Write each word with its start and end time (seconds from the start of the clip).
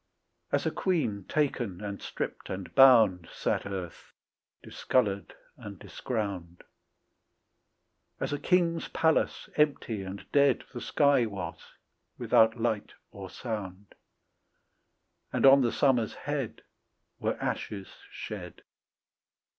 As 0.51 0.65
a 0.65 0.71
queen 0.71 1.25
taken 1.25 1.79
and 1.79 2.01
stripped 2.01 2.49
and 2.49 2.73
bound 2.73 3.29
Sat 3.31 3.67
earth, 3.67 4.13
discoloured 4.63 5.35
and 5.57 5.77
discrowned; 5.77 6.63
As 8.19 8.33
a 8.33 8.39
king's 8.39 8.87
palace 8.87 9.47
empty 9.57 10.01
and 10.01 10.25
dead 10.31 10.63
The 10.73 10.81
sky 10.81 11.27
was, 11.27 11.73
without 12.17 12.59
light 12.59 12.93
or 13.11 13.29
sound; 13.29 13.93
And 15.31 15.45
on 15.45 15.61
the 15.61 15.71
summer's 15.71 16.15
head 16.15 16.63
Were 17.19 17.37
ashes 17.39 17.93
shed. 18.09 18.63